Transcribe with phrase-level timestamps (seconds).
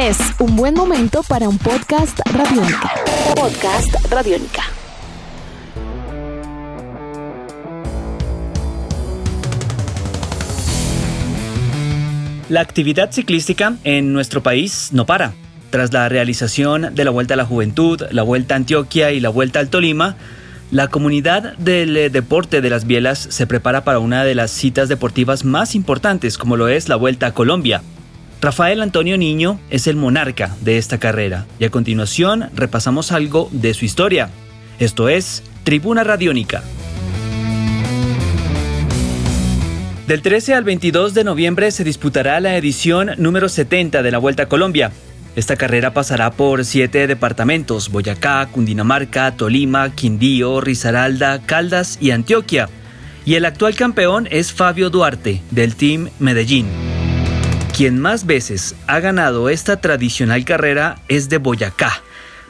[0.00, 2.90] Es un buen momento para un podcast radiónica.
[3.36, 4.62] Podcast radiónica.
[12.48, 15.34] La actividad ciclística en nuestro país no para.
[15.68, 19.28] Tras la realización de la Vuelta a la Juventud, la Vuelta a Antioquia y la
[19.28, 20.16] Vuelta al Tolima,
[20.70, 24.88] la comunidad del eh, deporte de las bielas se prepara para una de las citas
[24.88, 27.82] deportivas más importantes, como lo es la Vuelta a Colombia.
[28.40, 33.74] Rafael Antonio Niño es el monarca de esta carrera y a continuación repasamos algo de
[33.74, 34.30] su historia.
[34.78, 36.62] Esto es Tribuna Radiónica.
[40.06, 44.44] Del 13 al 22 de noviembre se disputará la edición número 70 de la Vuelta
[44.44, 44.90] a Colombia,
[45.36, 52.68] esta carrera pasará por siete departamentos, Boyacá, Cundinamarca, Tolima, Quindío, Risaralda, Caldas y Antioquia.
[53.24, 56.89] Y el actual campeón es Fabio Duarte, del Team Medellín.
[57.80, 62.02] Quien más veces ha ganado esta tradicional carrera es de Boyacá,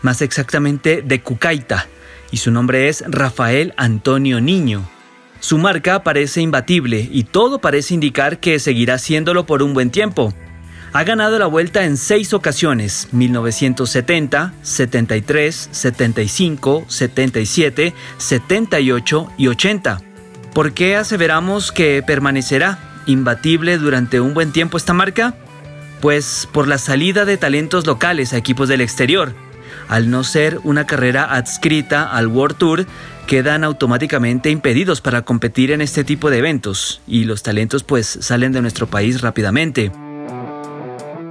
[0.02, 1.86] más exactamente de Cucaita,
[2.32, 4.90] y su nombre es Rafael Antonio Niño.
[5.38, 10.34] Su marca parece imbatible y todo parece indicar que seguirá haciéndolo por un buen tiempo.
[10.92, 20.02] Ha ganado la vuelta en seis ocasiones, 1970, 73, 75, 77, 78 y 80.
[20.52, 25.34] ¿Por qué aseveramos que permanecerá imbatible durante un buen tiempo esta marca?
[26.00, 29.34] Pues por la salida de talentos locales a equipos del exterior.
[29.88, 32.86] Al no ser una carrera adscrita al World Tour,
[33.26, 38.52] quedan automáticamente impedidos para competir en este tipo de eventos y los talentos pues salen
[38.52, 39.92] de nuestro país rápidamente.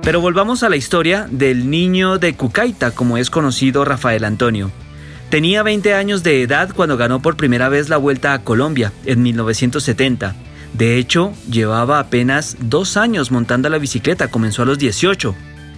[0.02, 4.71] Pero volvamos a la historia del niño de Cucaita, como es conocido Rafael Antonio.
[5.30, 9.21] Tenía 20 años de edad cuando ganó por primera vez la Vuelta a Colombia, en
[9.21, 10.36] 1970.
[10.73, 15.36] De hecho, llevaba apenas dos años montando la bicicleta, comenzó a los 18.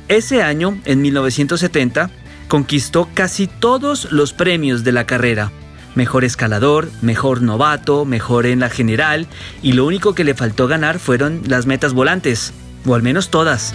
[0.08, 2.09] Ese año, en 1970,
[2.48, 5.52] conquistó casi todos los premios de la carrera.
[5.95, 9.27] Mejor escalador, mejor novato, mejor en la general,
[9.61, 12.54] y lo único que le faltó ganar fueron las metas volantes,
[12.86, 13.73] o al menos todas.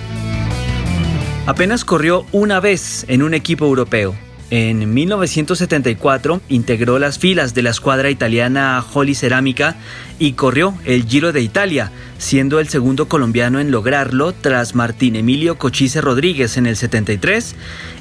[1.47, 4.15] Apenas corrió una vez en un equipo europeo.
[4.51, 9.77] En 1974 integró las filas de la escuadra italiana Holly Cerámica
[10.21, 15.59] y corrió el Giro de Italia, siendo el segundo colombiano en lograrlo tras Martín Emilio
[15.59, 17.57] Cochise Rodríguez en el 73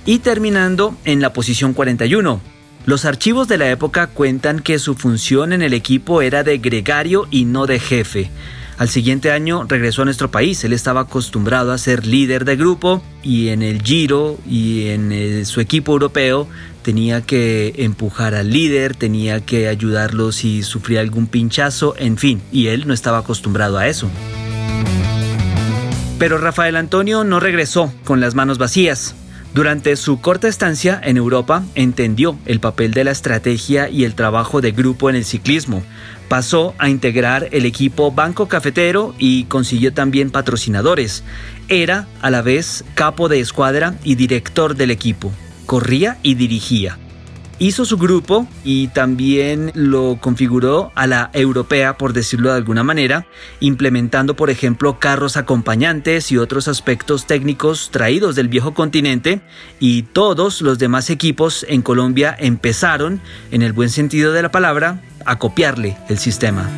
[0.05, 2.39] y terminando en la posición 41.
[2.85, 7.27] Los archivos de la época cuentan que su función en el equipo era de gregario
[7.31, 8.29] y no de jefe.
[8.77, 10.63] Al siguiente año regresó a nuestro país.
[10.65, 15.45] Él estaba acostumbrado a ser líder de grupo y en el Giro y en eh,
[15.45, 16.47] su equipo europeo
[16.81, 22.67] tenía que empujar al líder, tenía que ayudarlo si sufría algún pinchazo, en fin, y
[22.67, 24.09] él no estaba acostumbrado a eso.
[26.19, 29.15] Pero Rafael Antonio no regresó con las manos vacías.
[29.55, 34.59] Durante su corta estancia en Europa entendió el papel de la estrategia y el trabajo
[34.59, 35.81] de grupo en el ciclismo.
[36.27, 41.23] Pasó a integrar el equipo Banco Cafetero y consiguió también patrocinadores.
[41.69, 45.31] Era a la vez capo de escuadra y director del equipo.
[45.65, 46.97] Corría y dirigía
[47.59, 53.25] hizo su grupo y también lo configuró a la europea, por decirlo de alguna manera,
[53.59, 59.41] implementando, por ejemplo, carros acompañantes y otros aspectos técnicos traídos del viejo continente,
[59.79, 63.21] y todos los demás equipos en Colombia empezaron,
[63.51, 66.69] en el buen sentido de la palabra, a copiarle el sistema.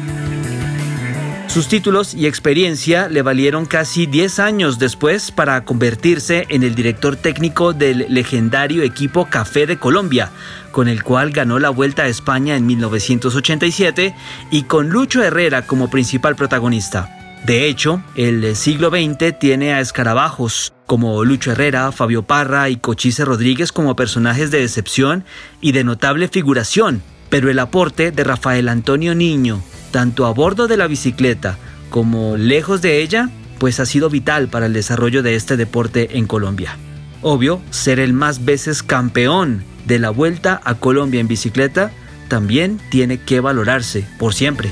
[1.57, 7.15] Sus títulos y experiencia le valieron casi 10 años después para convertirse en el director
[7.15, 10.29] técnico del legendario equipo Café de Colombia,
[10.71, 14.13] con el cual ganó la Vuelta a España en 1987
[14.51, 17.39] y con Lucho Herrera como principal protagonista.
[17.47, 23.25] De hecho, el siglo XX tiene a escarabajos como Lucho Herrera, Fabio Parra y Cochise
[23.25, 25.25] Rodríguez como personajes de decepción
[25.59, 27.01] y de notable figuración,
[27.31, 31.57] pero el aporte de Rafael Antonio Niño, tanto a bordo de la bicicleta
[31.89, 36.27] como lejos de ella, pues ha sido vital para el desarrollo de este deporte en
[36.27, 36.77] Colombia.
[37.21, 41.91] Obvio, ser el más veces campeón de la Vuelta a Colombia en bicicleta
[42.27, 44.69] también tiene que valorarse por siempre.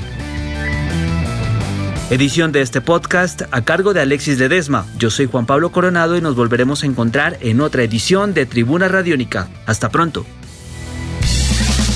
[2.08, 4.86] Edición de este podcast a cargo de Alexis Ledesma.
[4.96, 8.86] Yo soy Juan Pablo Coronado y nos volveremos a encontrar en otra edición de Tribuna
[8.86, 9.48] Radiónica.
[9.66, 10.24] Hasta pronto.